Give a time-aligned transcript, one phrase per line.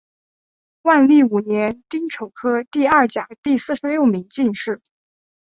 [0.81, 4.81] 万历五年丁丑科第二甲第四十六名进士。